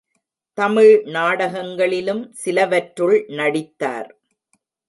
தமிழ் 0.57 1.03
நாடகங்களிலும் 1.07 2.23
சிலவற்றுள் 2.45 3.17
நடித்தார். 3.31 4.09